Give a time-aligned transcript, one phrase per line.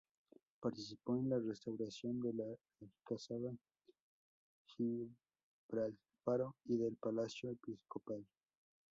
[0.59, 2.45] Participó en la restauración de la
[2.81, 3.53] Alcazaba,
[4.65, 8.25] Gibralfaro y del Palacio Episcopal.